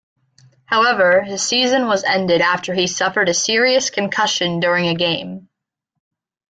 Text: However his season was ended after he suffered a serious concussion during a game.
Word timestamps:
However 0.65 1.21
his 1.21 1.43
season 1.43 1.85
was 1.85 2.03
ended 2.03 2.41
after 2.41 2.73
he 2.73 2.87
suffered 2.87 3.29
a 3.29 3.35
serious 3.35 3.91
concussion 3.91 4.59
during 4.59 4.87
a 4.87 4.95
game. 4.95 5.47